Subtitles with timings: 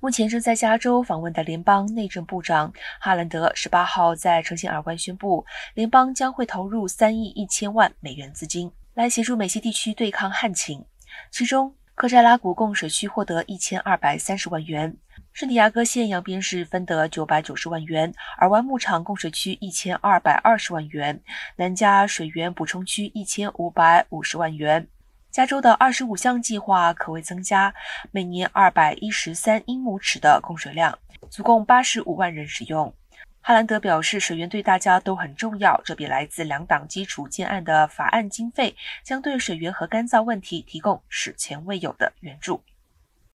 [0.00, 10.84] 目前正在加州访问的联邦内政部长哈兰德十八号在呈现耳湾宣布，联邦将会投入三亿一千万美元资金来协助美西地区对抗旱情。
[11.32, 14.96] 其中，科扎拉谷供水区获得一千二百三十万元，
[15.32, 21.20] 圣地亚哥县扬边市分得九百九十万元，尔湾牧场供水区一千二百二十万元，
[21.56, 24.86] 南加水源补充区一千五百五十万元。
[25.38, 27.72] 加州的二十五项计划可谓增加
[28.10, 30.98] 每年二百一十三英亩尺的供水量，
[31.30, 32.92] 足供八十五万人使用。
[33.40, 35.80] 哈兰德表示，水源对大家都很重要。
[35.84, 38.74] 这笔来自两党基础建案的法案经费
[39.04, 42.60] 将对水源和干燥问题提供史前未有的援助。